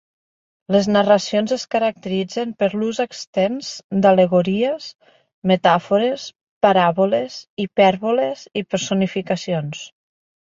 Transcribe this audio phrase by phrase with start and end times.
[0.75, 3.67] Les narracions es caracteritzen per l'ús extens
[4.05, 4.87] d'al·legories,
[5.51, 6.25] metàfores,
[6.67, 7.35] paràboles,
[7.65, 9.85] hipèrboles i personificacions.